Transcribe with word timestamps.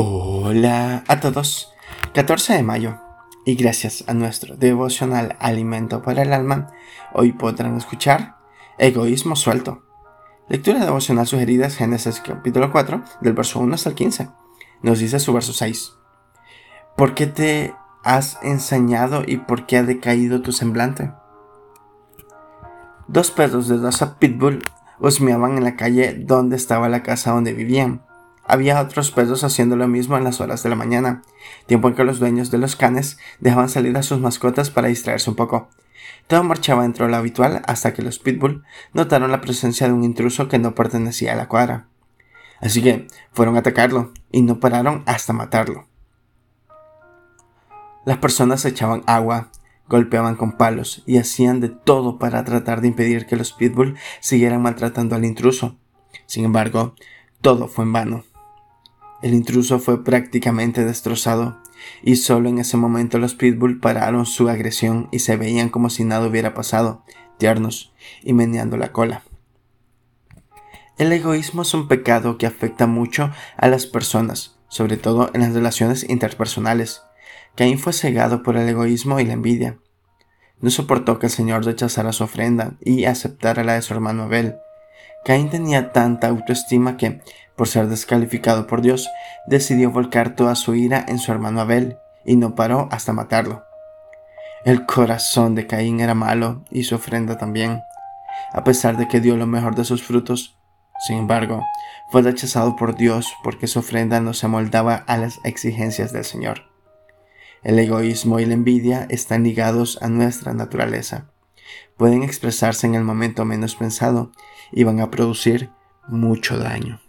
Hola 0.00 1.02
a 1.08 1.18
todos. 1.18 1.74
14 2.14 2.52
de 2.52 2.62
mayo. 2.62 3.00
Y 3.44 3.56
gracias 3.56 4.04
a 4.06 4.14
nuestro 4.14 4.54
devocional 4.54 5.34
Alimento 5.40 6.02
para 6.02 6.22
el 6.22 6.32
Alma, 6.32 6.70
hoy 7.12 7.32
podrán 7.32 7.76
escuchar 7.76 8.36
Egoísmo 8.78 9.34
Suelto. 9.34 9.82
Lectura 10.48 10.84
devocional 10.84 11.26
sugerida 11.26 11.66
es 11.66 11.74
Génesis 11.74 12.22
capítulo 12.24 12.70
4, 12.70 13.02
del 13.22 13.32
verso 13.32 13.58
1 13.58 13.74
hasta 13.74 13.88
el 13.88 13.96
15. 13.96 14.28
Nos 14.82 15.00
dice 15.00 15.18
su 15.18 15.32
verso 15.32 15.52
6. 15.52 15.94
¿Por 16.96 17.16
qué 17.16 17.26
te 17.26 17.74
has 18.04 18.38
ensañado 18.44 19.24
y 19.26 19.38
por 19.38 19.66
qué 19.66 19.78
ha 19.78 19.82
decaído 19.82 20.42
tu 20.42 20.52
semblante? 20.52 21.10
Dos 23.08 23.32
perros 23.32 23.66
de 23.66 23.78
raza 23.78 24.20
pitbull 24.20 24.62
husmeaban 25.00 25.58
en 25.58 25.64
la 25.64 25.74
calle 25.74 26.14
donde 26.14 26.54
estaba 26.54 26.88
la 26.88 27.02
casa 27.02 27.32
donde 27.32 27.52
vivían. 27.52 28.06
Había 28.48 28.80
otros 28.80 29.10
perros 29.10 29.44
haciendo 29.44 29.76
lo 29.76 29.86
mismo 29.88 30.16
en 30.16 30.24
las 30.24 30.40
horas 30.40 30.62
de 30.62 30.70
la 30.70 30.74
mañana, 30.74 31.22
tiempo 31.66 31.88
en 31.88 31.94
que 31.94 32.02
los 32.02 32.18
dueños 32.18 32.50
de 32.50 32.56
los 32.56 32.76
canes 32.76 33.18
dejaban 33.40 33.68
salir 33.68 33.94
a 33.98 34.02
sus 34.02 34.20
mascotas 34.20 34.70
para 34.70 34.88
distraerse 34.88 35.28
un 35.28 35.36
poco. 35.36 35.68
Todo 36.28 36.42
marchaba 36.44 36.82
dentro 36.82 37.04
de 37.04 37.10
lo 37.10 37.18
habitual 37.18 37.60
hasta 37.66 37.92
que 37.92 38.00
los 38.00 38.18
pitbull 38.18 38.64
notaron 38.94 39.30
la 39.30 39.42
presencia 39.42 39.86
de 39.86 39.92
un 39.92 40.02
intruso 40.02 40.48
que 40.48 40.58
no 40.58 40.74
pertenecía 40.74 41.34
a 41.34 41.36
la 41.36 41.46
cuadra. 41.46 41.88
Así 42.60 42.82
que 42.82 43.06
fueron 43.32 43.56
a 43.56 43.58
atacarlo 43.60 44.12
y 44.32 44.40
no 44.40 44.60
pararon 44.60 45.02
hasta 45.04 45.34
matarlo. 45.34 45.86
Las 48.06 48.16
personas 48.16 48.64
echaban 48.64 49.02
agua, 49.06 49.50
golpeaban 49.88 50.36
con 50.36 50.52
palos 50.52 51.02
y 51.04 51.18
hacían 51.18 51.60
de 51.60 51.68
todo 51.68 52.18
para 52.18 52.44
tratar 52.44 52.80
de 52.80 52.88
impedir 52.88 53.26
que 53.26 53.36
los 53.36 53.52
pitbull 53.52 53.98
siguieran 54.20 54.62
maltratando 54.62 55.16
al 55.16 55.26
intruso. 55.26 55.76
Sin 56.24 56.46
embargo, 56.46 56.94
todo 57.42 57.68
fue 57.68 57.84
en 57.84 57.92
vano. 57.92 58.24
El 59.20 59.34
intruso 59.34 59.80
fue 59.80 60.04
prácticamente 60.04 60.84
destrozado, 60.84 61.58
y 62.02 62.16
solo 62.16 62.48
en 62.48 62.58
ese 62.58 62.76
momento 62.76 63.18
los 63.18 63.34
pitbull 63.34 63.80
pararon 63.80 64.26
su 64.26 64.48
agresión 64.48 65.08
y 65.10 65.20
se 65.20 65.36
veían 65.36 65.68
como 65.68 65.90
si 65.90 66.04
nada 66.04 66.26
hubiera 66.26 66.54
pasado, 66.54 67.04
tiernos 67.38 67.92
y 68.22 68.32
meneando 68.32 68.76
la 68.76 68.92
cola. 68.92 69.22
El 70.98 71.12
egoísmo 71.12 71.62
es 71.62 71.74
un 71.74 71.86
pecado 71.86 72.38
que 72.38 72.46
afecta 72.46 72.86
mucho 72.86 73.30
a 73.56 73.68
las 73.68 73.86
personas, 73.86 74.56
sobre 74.68 74.96
todo 74.96 75.30
en 75.32 75.42
las 75.42 75.54
relaciones 75.54 76.08
interpersonales. 76.08 77.02
Caín 77.54 77.78
fue 77.78 77.92
cegado 77.92 78.42
por 78.42 78.56
el 78.56 78.68
egoísmo 78.68 79.20
y 79.20 79.24
la 79.24 79.34
envidia. 79.34 79.78
No 80.60 80.70
soportó 80.70 81.18
que 81.18 81.26
el 81.26 81.32
Señor 81.32 81.64
rechazara 81.64 82.12
su 82.12 82.24
ofrenda 82.24 82.72
y 82.80 83.04
aceptara 83.04 83.62
la 83.62 83.74
de 83.74 83.82
su 83.82 83.94
hermano 83.94 84.24
Abel. 84.24 84.56
Caín 85.24 85.50
tenía 85.50 85.92
tanta 85.92 86.28
autoestima 86.28 86.96
que, 86.96 87.20
por 87.58 87.66
ser 87.68 87.88
descalificado 87.88 88.68
por 88.68 88.80
Dios, 88.80 89.10
decidió 89.46 89.90
volcar 89.90 90.36
toda 90.36 90.54
su 90.54 90.76
ira 90.76 91.04
en 91.08 91.18
su 91.18 91.32
hermano 91.32 91.60
Abel 91.60 91.98
y 92.24 92.36
no 92.36 92.54
paró 92.54 92.88
hasta 92.92 93.12
matarlo. 93.12 93.64
El 94.64 94.86
corazón 94.86 95.56
de 95.56 95.66
Caín 95.66 96.00
era 96.00 96.14
malo 96.14 96.64
y 96.70 96.84
su 96.84 96.94
ofrenda 96.94 97.36
también. 97.36 97.82
A 98.52 98.62
pesar 98.62 98.96
de 98.96 99.08
que 99.08 99.20
dio 99.20 99.36
lo 99.36 99.46
mejor 99.46 99.74
de 99.74 99.84
sus 99.84 100.04
frutos, 100.04 100.56
sin 101.06 101.18
embargo, 101.18 101.64
fue 102.10 102.22
rechazado 102.22 102.76
por 102.76 102.96
Dios 102.96 103.34
porque 103.42 103.66
su 103.66 103.80
ofrenda 103.80 104.20
no 104.20 104.34
se 104.34 104.46
moldaba 104.46 104.94
a 104.94 105.16
las 105.16 105.40
exigencias 105.44 106.12
del 106.12 106.24
Señor. 106.24 106.62
El 107.64 107.78
egoísmo 107.78 108.38
y 108.38 108.46
la 108.46 108.54
envidia 108.54 109.06
están 109.10 109.42
ligados 109.42 109.98
a 110.00 110.08
nuestra 110.08 110.54
naturaleza. 110.54 111.30
Pueden 111.96 112.22
expresarse 112.22 112.86
en 112.86 112.94
el 112.94 113.02
momento 113.02 113.44
menos 113.44 113.74
pensado 113.74 114.30
y 114.70 114.84
van 114.84 115.00
a 115.00 115.10
producir 115.10 115.70
mucho 116.06 116.56
daño. 116.56 117.00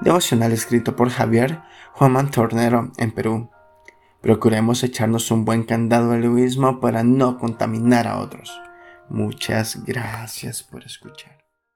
Devocional 0.00 0.52
escrito 0.52 0.94
por 0.94 1.08
Javier 1.10 1.62
Juan 1.92 2.30
Tornero 2.30 2.92
en 2.98 3.12
Perú. 3.12 3.50
Procuremos 4.20 4.82
echarnos 4.82 5.30
un 5.30 5.44
buen 5.44 5.62
candado 5.62 6.12
al 6.12 6.24
egoísmo 6.24 6.80
para 6.80 7.02
no 7.02 7.38
contaminar 7.38 8.06
a 8.06 8.18
otros. 8.18 8.60
Muchas 9.08 9.84
gracias 9.84 10.62
por 10.62 10.84
escuchar. 10.84 11.45